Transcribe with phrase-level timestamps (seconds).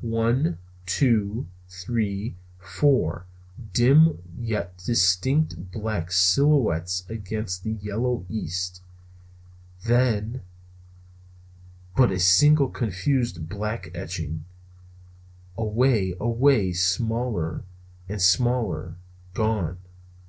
[0.00, 3.26] One, two, three, four
[3.72, 8.82] dim yet distinct black silhouettes against the yellow east;
[9.86, 10.42] then
[11.96, 14.46] but a single confused black etching;
[15.56, 17.62] away, away, smaller
[18.08, 18.96] and smaller,
[19.32, 19.78] gone!